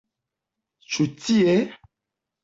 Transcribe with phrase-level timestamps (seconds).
[0.93, 1.53] Ĉu tie?